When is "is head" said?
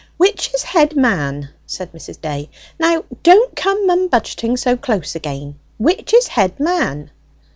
0.55-0.95, 6.15-6.59